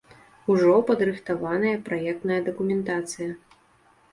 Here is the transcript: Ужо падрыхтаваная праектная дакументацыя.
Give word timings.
Ужо 0.53 0.77
падрыхтаваная 0.87 1.73
праектная 1.91 2.39
дакументацыя. 2.49 3.31